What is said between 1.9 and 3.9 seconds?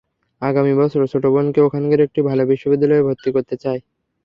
একটি ভালো বিশ্ববিদ্যালয়ে ভর্তি করতে চাই।